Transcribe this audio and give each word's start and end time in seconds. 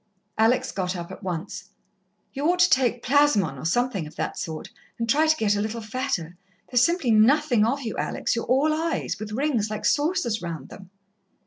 Alex 0.35 0.71
got 0.71 0.95
up 0.95 1.11
at 1.11 1.21
once. 1.21 1.69
"You 2.33 2.49
ought 2.51 2.57
to 2.61 2.69
take 2.71 3.03
Plasmon, 3.03 3.59
or 3.59 3.65
something 3.65 4.07
of 4.07 4.15
that 4.15 4.35
sort, 4.35 4.71
and 4.97 5.07
try 5.07 5.27
to 5.27 5.35
get 5.35 5.55
a 5.55 5.61
little 5.61 5.79
fatter. 5.79 6.37
There's 6.71 6.83
simply 6.83 7.11
nothing 7.11 7.63
of 7.67 7.83
you, 7.83 7.95
Alex 7.97 8.35
you're 8.35 8.45
all 8.45 8.73
eyes, 8.73 9.17
with 9.19 9.31
rings 9.31 9.69
like 9.69 9.85
saucers 9.85 10.41
round 10.41 10.69
them." 10.69 10.89